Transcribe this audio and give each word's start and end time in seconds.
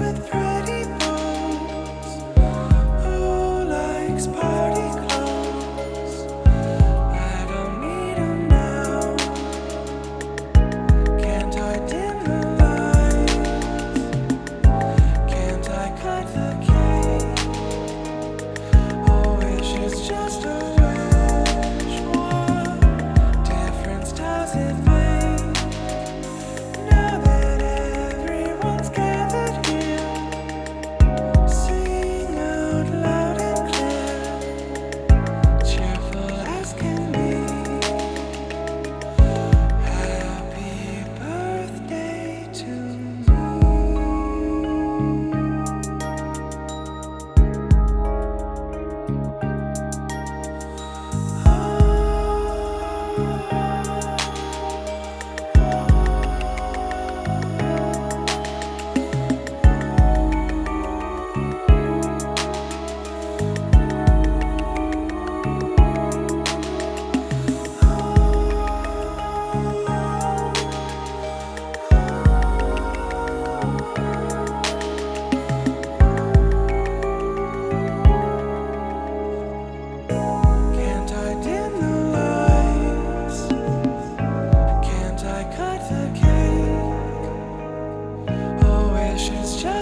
with. 0.00 0.43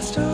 last 0.02 0.14
time. 0.14 0.31